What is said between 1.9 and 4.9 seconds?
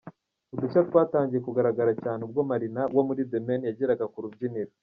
cyane ubwo Marina wo muri The Mane yageraga ku rubyiniro.